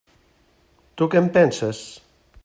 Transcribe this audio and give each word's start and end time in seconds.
Tu 1.01 1.07
què 1.15 1.21
en 1.25 1.29
penses? 1.35 1.83